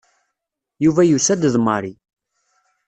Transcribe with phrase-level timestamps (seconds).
[0.83, 1.93] Yuba yusa-d d Mary.